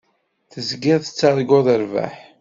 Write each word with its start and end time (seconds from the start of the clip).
Tezgiḍ 0.51 0.99
tettarguḍ 1.01 1.65
rrbeḥ. 1.81 2.15